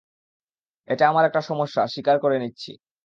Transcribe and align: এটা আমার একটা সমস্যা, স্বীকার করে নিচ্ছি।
এটা 0.87 1.03
আমার 1.09 1.23
একটা 1.25 1.41
সমস্যা, 1.41 1.81
স্বীকার 1.87 2.17
করে 2.19 2.37
নিচ্ছি। 2.39 2.71